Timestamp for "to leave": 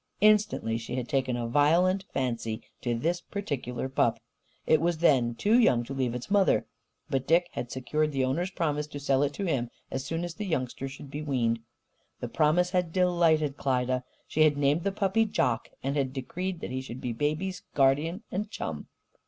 5.83-6.15